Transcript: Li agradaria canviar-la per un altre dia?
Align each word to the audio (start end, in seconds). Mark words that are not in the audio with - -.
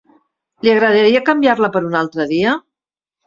Li 0.67 0.71
agradaria 0.71 1.21
canviar-la 1.27 1.69
per 1.75 1.83
un 1.91 1.99
altre 2.01 2.27
dia? 2.35 2.57